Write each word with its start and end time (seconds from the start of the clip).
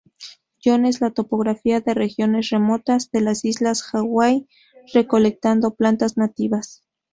John 0.65 0.87
en 0.87 0.93
la 0.99 1.11
topografía 1.11 1.79
de 1.79 1.93
regiones 1.93 2.49
remotas 2.49 3.11
de 3.11 3.21
las 3.21 3.45
islas 3.45 3.83
Hawái 3.83 4.47
recolectando 4.95 5.75
plantas 5.75 6.17
nativas. 6.17 6.81